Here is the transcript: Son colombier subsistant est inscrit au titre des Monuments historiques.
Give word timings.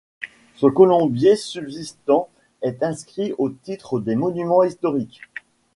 Son 0.55 0.71
colombier 0.71 1.35
subsistant 1.35 2.27
est 2.63 2.81
inscrit 2.81 3.35
au 3.37 3.51
titre 3.51 3.99
des 3.99 4.15
Monuments 4.15 4.63
historiques. 4.63 5.21